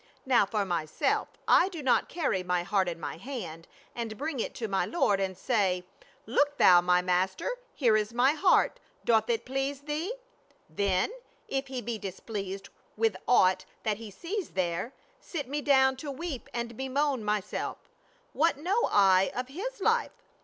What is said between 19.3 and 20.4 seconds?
of his life